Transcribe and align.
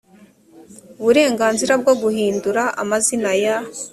uburenganzira 0.99 1.73
bwo 1.81 1.93
guhidura 2.01 2.63
amazina 2.81 3.31
ya 3.43 3.57